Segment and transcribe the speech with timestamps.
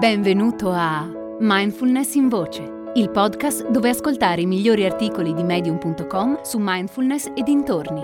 [0.00, 1.06] Benvenuto a
[1.40, 2.62] Mindfulness in Voce,
[2.94, 8.00] il podcast dove ascoltare i migliori articoli di medium.com su mindfulness e dintorni.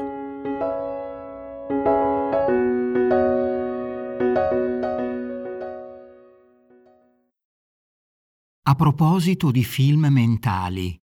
[8.60, 11.00] A proposito di film mentali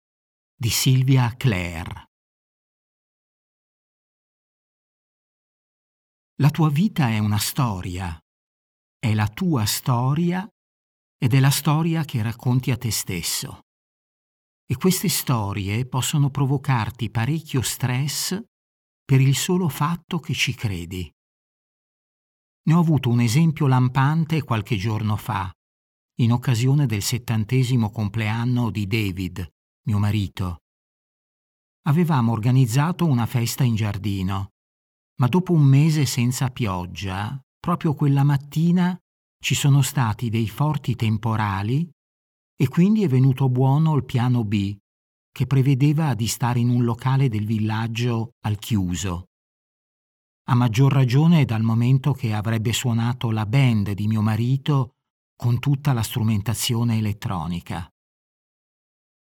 [0.55, 2.09] di Silvia Clare.
[6.37, 8.19] La tua vita è una storia,
[8.97, 10.51] è la tua storia
[11.21, 13.65] ed è la storia che racconti a te stesso.
[14.65, 18.41] E queste storie possono provocarti parecchio stress
[19.03, 21.11] per il solo fatto che ci credi.
[22.63, 25.51] Ne ho avuto un esempio lampante qualche giorno fa,
[26.19, 29.47] in occasione del settantesimo compleanno di David,
[29.87, 30.59] mio marito.
[31.87, 34.49] Avevamo organizzato una festa in giardino,
[35.19, 38.97] ma dopo un mese senza pioggia, proprio quella mattina
[39.41, 41.89] ci sono stati dei forti temporali
[42.55, 44.75] e quindi è venuto buono il piano B,
[45.31, 49.25] che prevedeva di stare in un locale del villaggio al chiuso.
[50.49, 54.95] A maggior ragione dal momento che avrebbe suonato la band di mio marito
[55.35, 57.87] con tutta la strumentazione elettronica.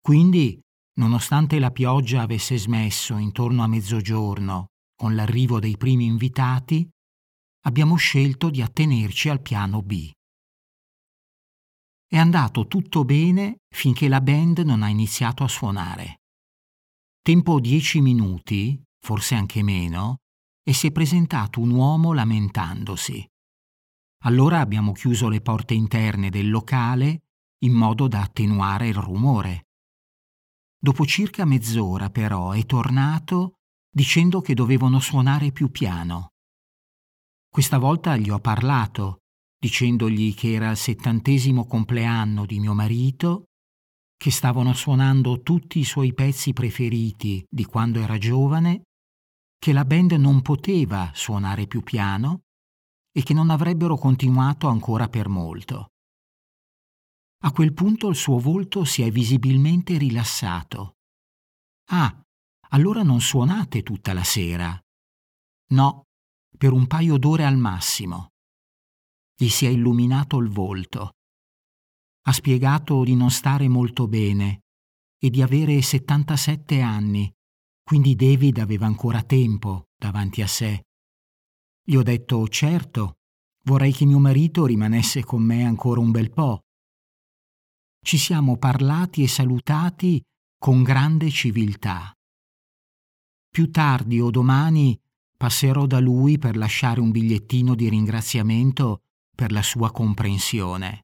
[0.01, 0.59] Quindi,
[0.97, 6.89] nonostante la pioggia avesse smesso intorno a mezzogiorno con l'arrivo dei primi invitati,
[7.65, 10.11] abbiamo scelto di attenerci al piano B.
[12.05, 16.21] È andato tutto bene finché la band non ha iniziato a suonare.
[17.21, 20.17] Tempo dieci minuti, forse anche meno,
[20.61, 23.25] e si è presentato un uomo lamentandosi.
[24.25, 27.23] Allora abbiamo chiuso le porte interne del locale
[27.63, 29.67] in modo da attenuare il rumore.
[30.77, 36.32] Dopo circa mezz'ora però è tornato dicendo che dovevano suonare più piano.
[37.53, 39.19] Questa volta gli ho parlato,
[39.59, 43.43] dicendogli che era il settantesimo compleanno di mio marito,
[44.17, 48.85] che stavano suonando tutti i suoi pezzi preferiti di quando era giovane,
[49.59, 52.39] che la band non poteva suonare più piano
[53.11, 55.89] e che non avrebbero continuato ancora per molto.
[57.43, 60.95] A quel punto il suo volto si è visibilmente rilassato.
[61.91, 62.19] Ah,
[62.69, 64.75] allora non suonate tutta la sera.
[65.73, 66.05] No,
[66.63, 68.29] per un paio d'ore al massimo.
[69.35, 71.15] Gli si è illuminato il volto.
[72.21, 74.61] Ha spiegato di non stare molto bene
[75.19, 77.29] e di avere 77 anni,
[77.83, 80.85] quindi David aveva ancora tempo davanti a sé.
[81.83, 83.17] Gli ho detto certo,
[83.65, 86.61] vorrei che mio marito rimanesse con me ancora un bel po'.
[87.99, 90.23] Ci siamo parlati e salutati
[90.57, 92.13] con grande civiltà.
[93.49, 94.97] Più tardi o domani
[95.43, 99.01] passerò da lui per lasciare un bigliettino di ringraziamento
[99.35, 101.01] per la sua comprensione.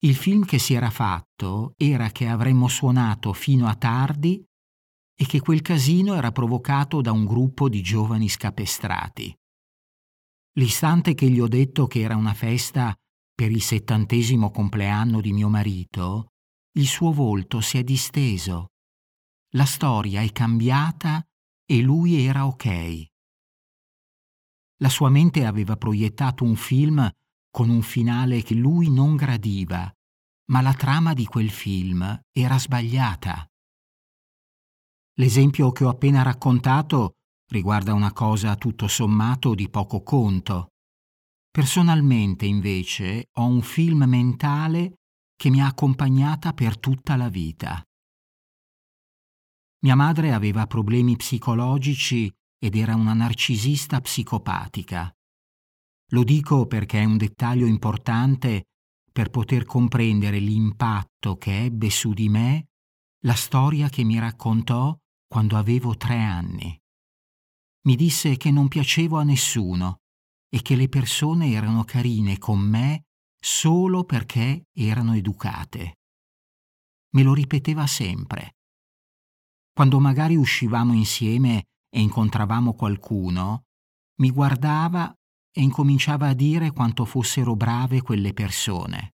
[0.00, 4.44] Il film che si era fatto era che avremmo suonato fino a tardi
[5.16, 9.32] e che quel casino era provocato da un gruppo di giovani scapestrati.
[10.58, 12.92] L'istante che gli ho detto che era una festa
[13.32, 16.32] per il settantesimo compleanno di mio marito,
[16.78, 18.70] il suo volto si è disteso.
[19.50, 21.24] La storia è cambiata
[21.66, 23.06] e lui era ok.
[24.78, 27.08] La sua mente aveva proiettato un film
[27.50, 29.92] con un finale che lui non gradiva,
[30.46, 33.46] ma la trama di quel film era sbagliata.
[35.16, 37.14] L'esempio che ho appena raccontato
[37.50, 40.68] riguarda una cosa tutto sommato di poco conto.
[41.50, 44.94] Personalmente, invece, ho un film mentale
[45.36, 47.80] che mi ha accompagnata per tutta la vita.
[49.84, 55.14] Mia madre aveva problemi psicologici ed era una narcisista psicopatica.
[56.12, 58.68] Lo dico perché è un dettaglio importante
[59.12, 62.68] per poter comprendere l'impatto che ebbe su di me
[63.26, 64.96] la storia che mi raccontò
[65.26, 66.80] quando avevo tre anni.
[67.82, 69.98] Mi disse che non piacevo a nessuno
[70.48, 73.04] e che le persone erano carine con me
[73.38, 75.98] solo perché erano educate.
[77.10, 78.54] Me lo ripeteva sempre.
[79.74, 83.64] Quando magari uscivamo insieme e incontravamo qualcuno,
[84.20, 85.12] mi guardava
[85.50, 89.14] e incominciava a dire quanto fossero brave quelle persone.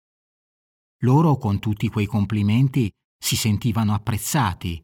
[0.99, 2.89] Loro, con tutti quei complimenti,
[3.21, 4.81] si sentivano apprezzati,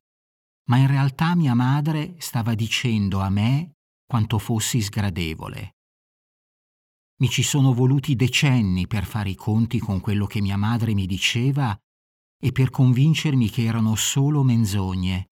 [0.70, 3.76] ma in realtà mia madre stava dicendo a me
[4.06, 5.76] quanto fossi sgradevole.
[7.22, 11.06] Mi ci sono voluti decenni per fare i conti con quello che mia madre mi
[11.06, 11.78] diceva
[12.44, 15.31] e per convincermi che erano solo menzogne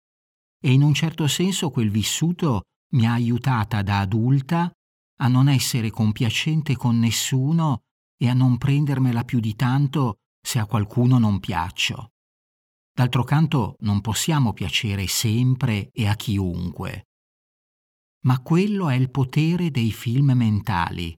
[0.67, 2.63] e in un certo senso quel vissuto
[2.95, 4.69] mi ha aiutata da adulta
[5.19, 7.83] a non essere compiacente con nessuno
[8.17, 12.15] e a non prendermela più di tanto se a qualcuno non piaccio.
[12.93, 17.05] D'altro canto non possiamo piacere sempre e a chiunque.
[18.25, 21.17] Ma quello è il potere dei film mentali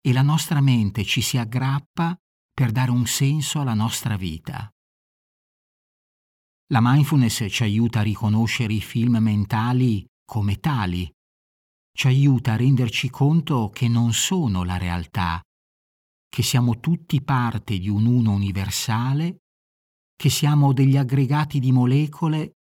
[0.00, 2.16] e la nostra mente ci si aggrappa
[2.54, 4.72] per dare un senso alla nostra vita.
[6.70, 11.10] La mindfulness ci aiuta a riconoscere i film mentali come tali,
[11.96, 15.42] ci aiuta a renderci conto che non sono la realtà,
[16.28, 19.38] che siamo tutti parte di un uno universale,
[20.14, 22.56] che siamo degli aggregati di molecole,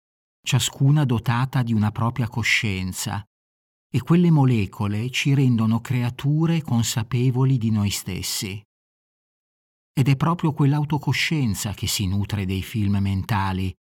[0.45, 3.23] ciascuna dotata di una propria coscienza,
[3.89, 8.61] e quelle molecole ci rendono creature consapevoli di noi stessi.
[9.93, 13.73] Ed è proprio quell'autocoscienza che si nutre dei film mentali,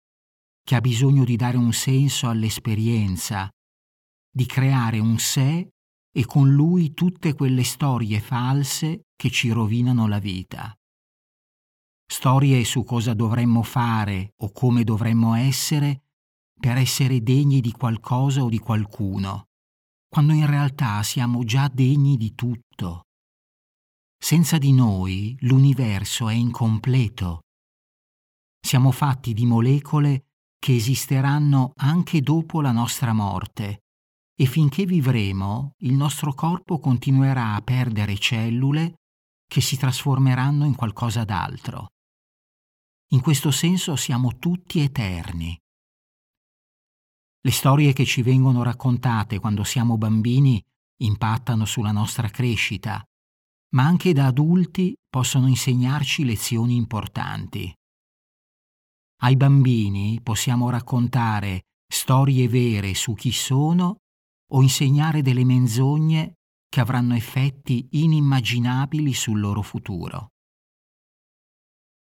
[0.71, 3.51] che ha bisogno di dare un senso all'esperienza,
[4.33, 5.69] di creare un sé
[6.17, 10.73] e con lui tutte quelle storie false che ci rovinano la vita.
[12.07, 16.05] Storie su cosa dovremmo fare o come dovremmo essere
[16.57, 19.47] per essere degni di qualcosa o di qualcuno,
[20.09, 23.07] quando in realtà siamo già degni di tutto.
[24.17, 27.41] Senza di noi l'universo è incompleto.
[28.65, 30.27] Siamo fatti di molecole
[30.61, 33.81] che esisteranno anche dopo la nostra morte
[34.37, 39.01] e finché vivremo il nostro corpo continuerà a perdere cellule
[39.49, 41.89] che si trasformeranno in qualcosa d'altro.
[43.13, 45.59] In questo senso siamo tutti eterni.
[47.43, 50.63] Le storie che ci vengono raccontate quando siamo bambini
[50.99, 53.03] impattano sulla nostra crescita,
[53.71, 57.75] ma anche da adulti possono insegnarci lezioni importanti.
[59.23, 63.99] Ai bambini possiamo raccontare storie vere su chi sono
[64.53, 66.37] o insegnare delle menzogne
[66.69, 70.29] che avranno effetti inimmaginabili sul loro futuro.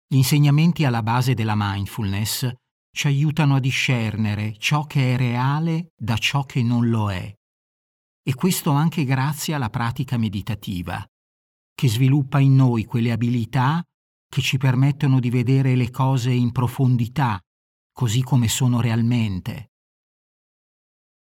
[0.07, 2.51] Gli insegnamenti alla base della mindfulness
[2.91, 7.33] ci aiutano a discernere ciò che è reale da ciò che non lo è.
[8.27, 11.05] E questo anche grazie alla pratica meditativa,
[11.73, 13.83] che sviluppa in noi quelle abilità
[14.35, 17.41] che ci permettono di vedere le cose in profondità,
[17.93, 19.71] così come sono realmente.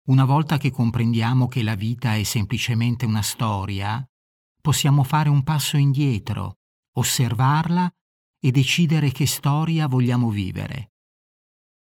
[0.07, 4.03] Una volta che comprendiamo che la vita è semplicemente una storia,
[4.63, 6.61] possiamo fare un passo indietro,
[6.95, 7.93] osservarla
[8.41, 10.93] e decidere che storia vogliamo vivere.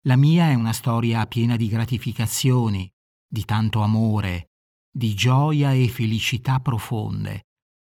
[0.02, 2.88] La mia è una storia piena di gratificazioni,
[3.26, 4.52] di tanto amore,
[4.88, 7.48] di gioia e felicità profonde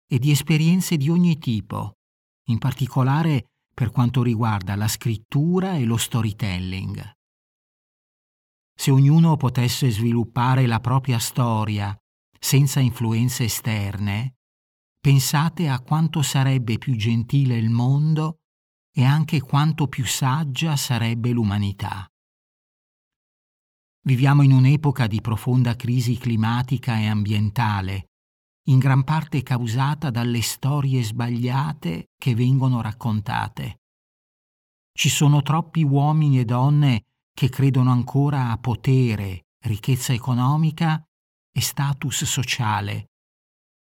[0.06, 2.00] e di esperienze di ogni tipo,
[2.45, 7.12] in particolare per quanto riguarda la scrittura e lo storytelling.
[8.75, 11.95] Se ognuno potesse sviluppare la propria storia
[12.40, 14.36] senza influenze esterne,
[15.00, 18.40] pensate a quanto sarebbe più gentile il mondo
[18.95, 22.07] e anche quanto più saggia sarebbe l'umanità.
[24.06, 28.10] Viviamo in un'epoca di profonda crisi climatica e ambientale
[28.68, 33.81] in gran parte causata dalle storie sbagliate che vengono raccontate.
[34.92, 41.04] Ci sono troppi uomini e donne che credono ancora a potere, ricchezza economica
[41.51, 43.10] e status sociale,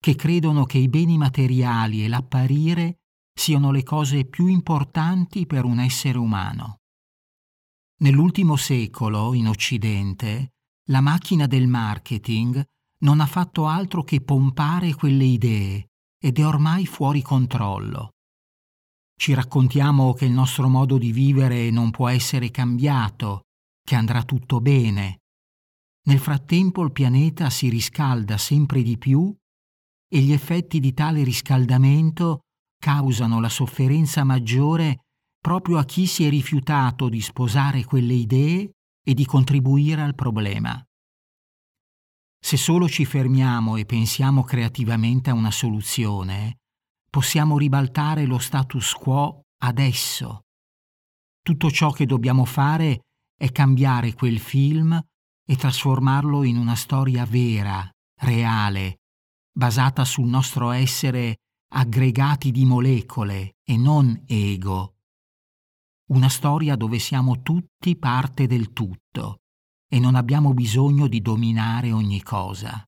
[0.00, 2.98] che credono che i beni materiali e l'apparire
[3.32, 6.80] siano le cose più importanti per un essere umano.
[8.00, 10.54] Nell'ultimo secolo, in Occidente,
[10.88, 12.64] la macchina del marketing
[13.00, 15.88] non ha fatto altro che pompare quelle idee
[16.20, 18.10] ed è ormai fuori controllo.
[19.18, 23.42] Ci raccontiamo che il nostro modo di vivere non può essere cambiato,
[23.82, 25.18] che andrà tutto bene.
[26.06, 29.34] Nel frattempo il pianeta si riscalda sempre di più
[30.08, 32.40] e gli effetti di tale riscaldamento
[32.78, 35.00] causano la sofferenza maggiore
[35.40, 38.70] proprio a chi si è rifiutato di sposare quelle idee
[39.04, 40.82] e di contribuire al problema.
[42.40, 46.58] Se solo ci fermiamo e pensiamo creativamente a una soluzione,
[47.10, 50.44] possiamo ribaltare lo status quo adesso.
[51.42, 53.00] Tutto ciò che dobbiamo fare
[53.36, 54.98] è cambiare quel film
[55.44, 57.88] e trasformarlo in una storia vera,
[58.20, 59.00] reale,
[59.52, 61.36] basata sul nostro essere
[61.70, 64.94] aggregati di molecole e non ego.
[66.10, 69.40] Una storia dove siamo tutti parte del tutto
[69.88, 72.84] e non abbiamo bisogno di dominare ogni cosa.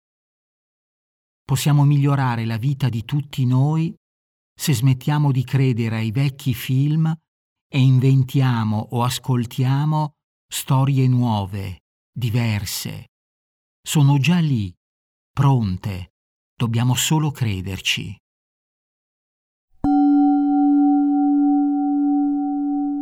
[1.42, 3.92] Possiamo migliorare la vita di tutti noi
[4.54, 7.12] se smettiamo di credere ai vecchi film
[7.72, 10.12] e inventiamo o ascoltiamo
[10.46, 11.80] storie nuove,
[12.12, 13.06] diverse.
[13.82, 14.72] Sono già lì,
[15.32, 16.12] pronte,
[16.54, 18.14] dobbiamo solo crederci.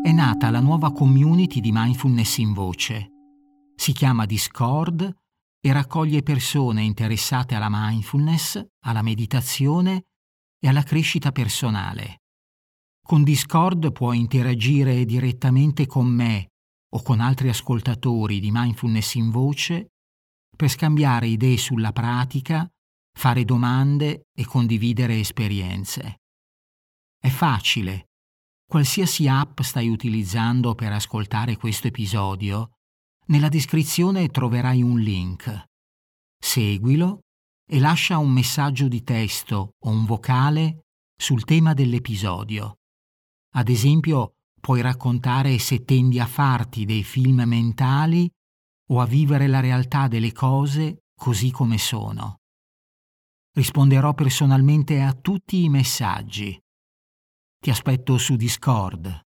[0.00, 3.17] È nata la nuova community di Mindfulness in Voce
[3.80, 5.16] si chiama Discord
[5.60, 10.06] e raccoglie persone interessate alla mindfulness, alla meditazione
[10.58, 12.22] e alla crescita personale.
[13.00, 16.48] Con Discord puoi interagire direttamente con me
[16.96, 19.92] o con altri ascoltatori di mindfulness in voce
[20.56, 22.68] per scambiare idee sulla pratica,
[23.16, 26.16] fare domande e condividere esperienze.
[27.16, 28.08] È facile.
[28.66, 32.72] Qualsiasi app stai utilizzando per ascoltare questo episodio,
[33.28, 35.66] nella descrizione troverai un link.
[36.38, 37.20] Seguilo
[37.66, 40.84] e lascia un messaggio di testo o un vocale
[41.16, 42.76] sul tema dell'episodio.
[43.54, 48.30] Ad esempio, puoi raccontare se tendi a farti dei film mentali
[48.90, 52.36] o a vivere la realtà delle cose così come sono.
[53.52, 56.58] Risponderò personalmente a tutti i messaggi.
[57.60, 59.27] Ti aspetto su Discord.